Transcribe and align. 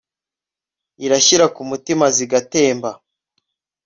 Irashyira 1.05 1.45
ku 1.55 1.61
mutima 1.69 2.05
zigatemba 2.15 2.89